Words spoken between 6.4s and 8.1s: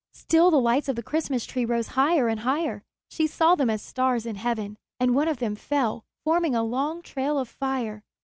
a long trail of fire.